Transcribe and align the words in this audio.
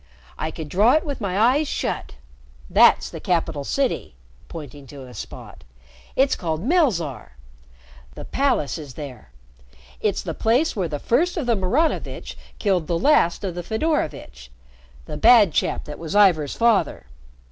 I 0.35 0.49
could 0.49 0.67
draw 0.67 0.93
it 0.93 1.05
with 1.05 1.21
my 1.21 1.37
eyes 1.37 1.67
shut. 1.67 2.15
That's 2.71 3.07
the 3.11 3.19
capital 3.19 3.63
city," 3.63 4.15
pointing 4.47 4.87
to 4.87 5.05
a 5.05 5.13
spot. 5.13 5.63
"It's 6.15 6.35
called 6.35 6.63
Melzarr. 6.63 7.33
The 8.15 8.25
palace 8.25 8.79
is 8.79 8.95
there. 8.95 9.29
It's 9.99 10.23
the 10.23 10.33
place 10.33 10.75
where 10.75 10.87
the 10.89 10.97
first 10.97 11.37
of 11.37 11.45
the 11.45 11.55
Maranovitch 11.55 12.35
killed 12.57 12.87
the 12.87 12.97
last 12.97 13.43
of 13.43 13.53
the 13.53 13.61
Fedorovitch 13.61 14.49
the 15.05 15.17
bad 15.17 15.53
chap 15.53 15.83
that 15.83 15.99
was 15.99 16.15
Ivor's 16.15 16.55
father. 16.55 17.05